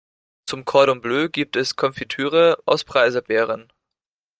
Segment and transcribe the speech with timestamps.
[0.47, 3.71] Zum Cordon Bleu gibt es Konfitüre aus Preiselbeeren.